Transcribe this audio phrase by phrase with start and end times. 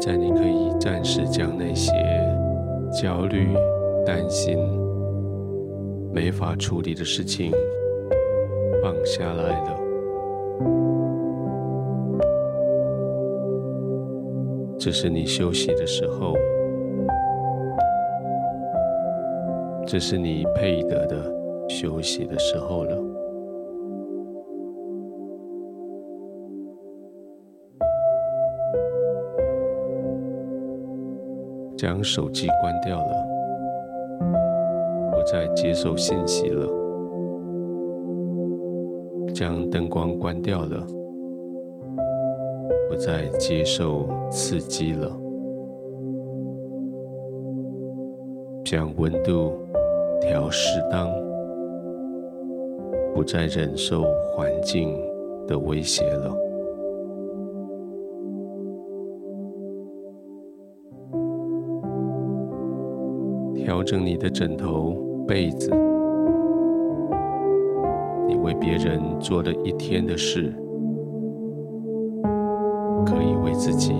[0.00, 1.92] 在你可以暂时将那些
[2.92, 3.48] 焦虑、
[4.04, 4.58] 担心、
[6.12, 7.50] 没法处理的事情
[8.82, 9.76] 放下来了。
[14.78, 16.34] 这是你休息的时候，
[19.86, 21.16] 这是你配得的
[21.68, 23.15] 休息的时候了。
[31.76, 33.14] 将手机关掉了，
[35.12, 36.66] 不再接受信息了；
[39.34, 40.86] 将灯光关掉了，
[42.88, 45.10] 不再接受刺激了；
[48.64, 49.52] 将温度
[50.20, 51.10] 调适当，
[53.14, 54.98] 不再忍受环境
[55.46, 56.45] 的威胁了。
[63.86, 64.96] 整你的枕头、
[65.28, 65.70] 被子，
[68.26, 70.52] 你为别人做了一天的事，
[73.06, 73.94] 可以为自己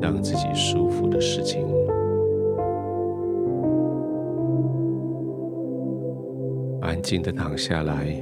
[0.00, 1.66] 让自己舒服的事情。
[6.82, 8.16] 安静的躺下来，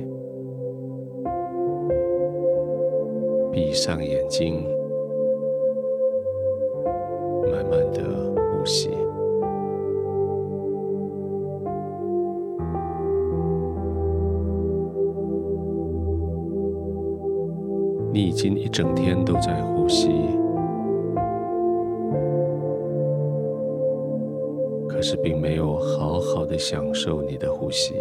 [3.52, 4.64] 闭上眼睛，
[18.30, 20.08] 已经一整天都在呼吸，
[24.88, 27.94] 可是并没有好好的享受你的呼吸。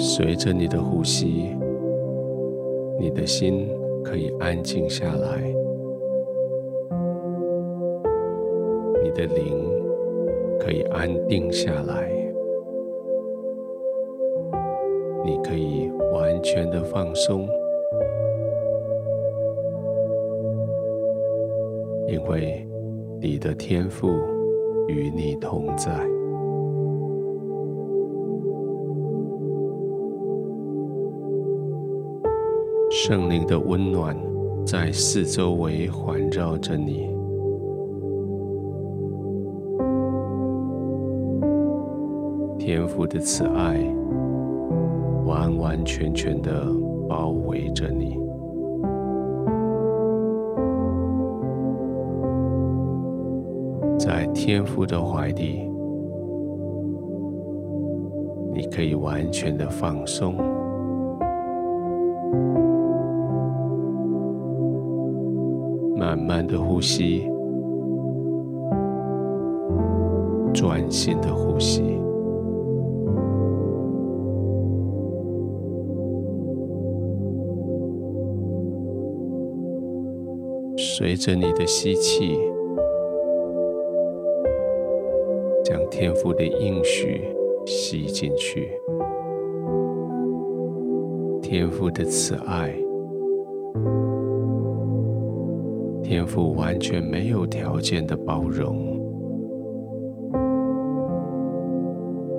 [0.00, 1.56] 随着你的呼吸，
[3.00, 3.68] 你的心
[4.04, 5.42] 可以安静下来，
[9.02, 9.68] 你的灵
[10.60, 12.08] 可以安定下来，
[15.24, 17.48] 你可以完全的放松。
[22.06, 22.64] 因为
[23.20, 24.08] 你的天赋
[24.86, 25.92] 与你同在，
[33.08, 34.14] 圣灵的温暖
[34.66, 37.08] 在四周围环绕着你，
[42.58, 43.78] 天父的慈爱
[45.24, 46.66] 完完全全的
[47.08, 48.18] 包围着你。
[53.98, 55.66] 在天父的怀里，
[58.52, 60.36] 你可以完全的放松，
[66.28, 67.22] 慢的呼吸，
[70.52, 71.82] 专心的呼吸，
[80.76, 82.38] 随着你的吸气。
[85.64, 87.24] 将天父的应许
[87.66, 88.70] 吸进去，
[91.42, 92.74] 天父的慈爱，
[96.08, 98.98] 天父完全没有条件的包容，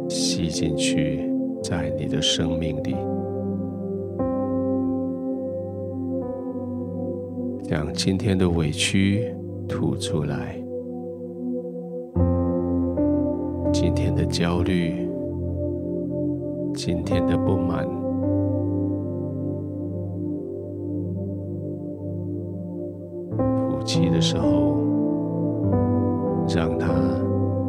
[0.09, 1.31] 吸进去，
[1.61, 2.95] 在你的生命里，
[7.61, 9.31] 将今天的委屈
[9.67, 10.59] 吐出来。
[13.71, 15.07] 今天的焦虑，
[16.73, 17.87] 今天的不满，
[23.89, 24.75] 气的时候，
[26.47, 26.93] 让它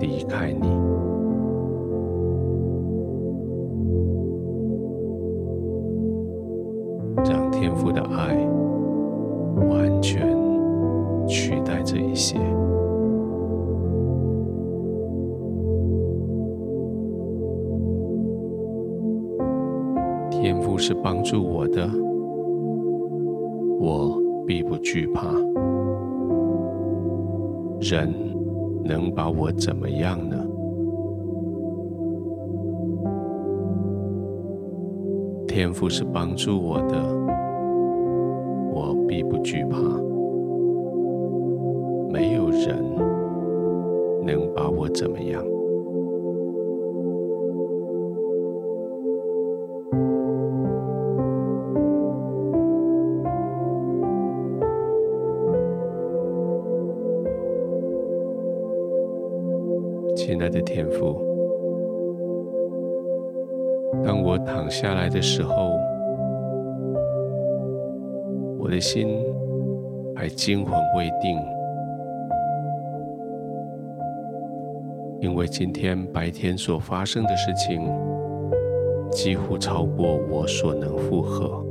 [0.00, 0.68] 离开你，
[7.24, 8.36] 让天父的爱
[9.70, 10.28] 完全
[11.26, 12.36] 取代这一些。
[20.28, 21.88] 天父是帮助我的，
[23.80, 25.30] 我必不惧怕。
[27.80, 28.12] 人
[28.84, 30.36] 能把我怎么样呢？
[35.48, 36.96] 天赋是帮助我的，
[38.72, 39.78] 我必不惧怕。
[42.12, 42.76] 没有人
[44.24, 45.42] 能把我怎么样。
[64.80, 65.78] 下来的时候，
[68.58, 69.22] 我的心
[70.16, 71.38] 还惊魂未定，
[75.20, 77.92] 因为今天白天所发生的事情
[79.10, 81.62] 几乎超过我所能负荷，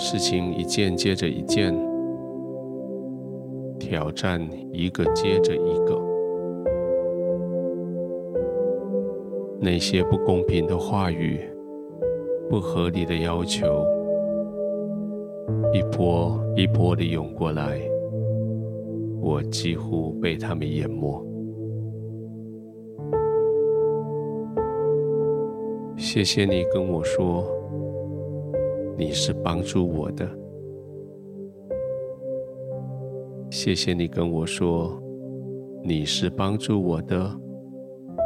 [0.00, 1.72] 事情一件接着一件。
[3.78, 4.40] 挑战
[4.72, 5.98] 一个接着一个，
[9.60, 11.40] 那些不公平的话语、
[12.48, 13.84] 不合理的要求，
[15.72, 17.80] 一波一波的涌过来，
[19.20, 21.24] 我几乎被他们淹没。
[25.96, 27.44] 谢谢你跟我说，
[28.96, 30.24] 你是帮助我的。
[33.50, 35.02] 谢谢你跟我说，
[35.82, 37.28] 你是帮助我的，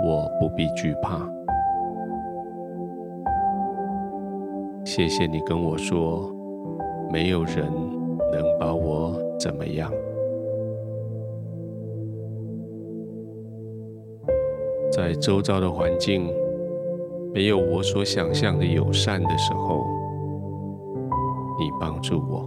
[0.02, 1.18] 我不必惧怕。
[4.84, 6.28] 谢谢你跟我说，
[7.10, 7.64] 没有人
[8.32, 9.90] 能把我怎么样。
[14.90, 16.28] 在周遭的环境
[17.32, 19.84] 没有我所想象的友善的时候，
[21.58, 22.46] 你帮助我。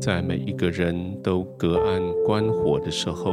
[0.00, 3.30] 在每一个人都隔岸观火的时候，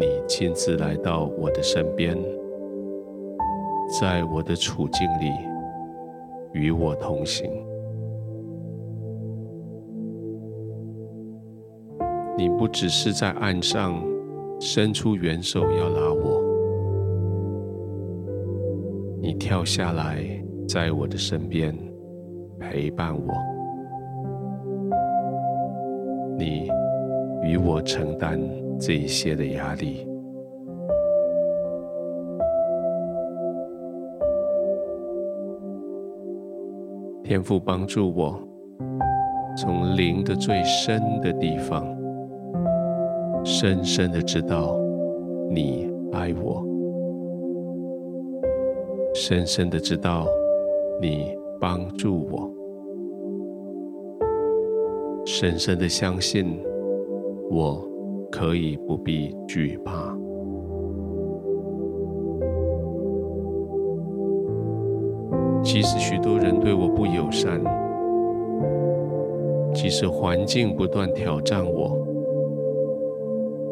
[0.00, 2.16] 你亲自来到我的身边，
[4.00, 5.32] 在我的处境里
[6.52, 7.50] 与我同行。
[12.36, 14.00] 你不只是在岸上
[14.60, 16.40] 伸出援手要拉我，
[19.20, 20.24] 你跳下来
[20.68, 21.76] 在我的身边
[22.60, 23.34] 陪伴我。
[26.38, 26.70] 你
[27.42, 28.38] 与我承担
[28.80, 30.06] 这一些的压力，
[37.24, 38.40] 天父帮助我，
[39.56, 41.84] 从灵的最深的地方，
[43.44, 44.78] 深深的知道
[45.50, 46.64] 你爱我，
[49.12, 50.26] 深深的知道
[51.02, 52.50] 你帮助我。
[55.26, 56.58] 深深的相信，
[57.50, 57.86] 我
[58.30, 60.16] 可以不必惧怕。
[65.62, 67.60] 即使许多人对我不友善，
[69.74, 71.98] 即使环境不断挑战我，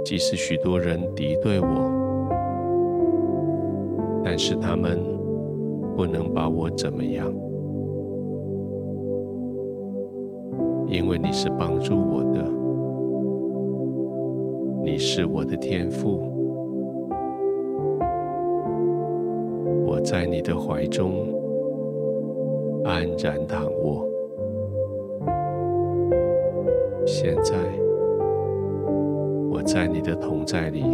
[0.04, 1.66] 即使许多人敌对我，
[4.22, 5.00] 但是他们
[5.96, 7.32] 不能把我怎么样。
[10.88, 12.44] 因为你是帮助我的，
[14.86, 16.22] 你是我的天父，
[19.84, 21.26] 我在你的怀中
[22.84, 24.08] 安然躺卧。
[27.04, 27.56] 现在
[29.50, 30.84] 我在你的同在里，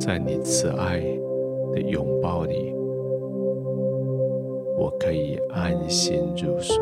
[0.00, 0.98] 在你慈爱
[1.70, 2.74] 的拥抱里，
[4.76, 6.76] 我可以安心入睡。